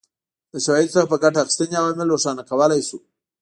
[0.51, 2.97] له شواهدو څخه په ګټې اخیستنې عوامل روښانه کولای شو.